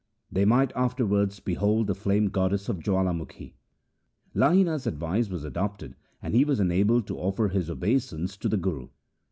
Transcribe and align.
They 0.31 0.45
might 0.45 0.73
afterwards 0.75 1.39
behold 1.39 1.85
the 1.85 1.93
flame 1.93 2.29
goddess 2.29 2.67
of 2.69 2.79
Jawalamukhi. 2.79 3.53
Lahina's 4.33 4.87
advice 4.87 5.29
was 5.29 5.43
adopted 5.43 5.95
and 6.23 6.33
he 6.33 6.43
was 6.43 6.59
enabled 6.59 7.05
to 7.05 7.19
offer 7.19 7.49
his 7.49 7.69
obeisance 7.69 8.35
to 8.37 8.49
the 8.49 8.57
Guru. 8.57 8.87